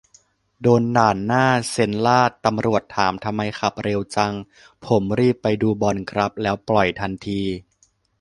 [0.61, 4.33] โดนด่านหน้าเซ็นลาด ตำรวจถามทำไมขับเร็วจัง
[4.85, 7.41] ผมรีบไปดูบอลครับ แล้วปล่อยทันที